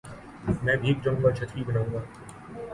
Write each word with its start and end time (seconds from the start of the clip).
میں 0.63 0.75
بھیگ 0.77 0.97
جاؤں 1.03 1.21
گا 1.23 1.31
چھتری 1.31 1.53
نہیں 1.55 1.67
بناؤں 1.67 1.93
گا 1.93 1.99